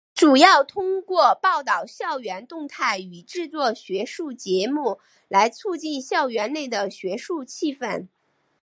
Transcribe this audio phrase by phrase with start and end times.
[0.15, 8.07] 主要透过报导校园动态与制作学术节目来促进校园内的学术气氛。